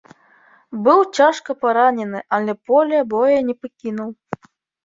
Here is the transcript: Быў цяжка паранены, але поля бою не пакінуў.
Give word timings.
Быў 0.85 1.01
цяжка 1.19 1.55
паранены, 1.65 2.19
але 2.39 2.57
поля 2.71 3.05
бою 3.15 3.39
не 3.51 3.55
пакінуў. 3.67 4.09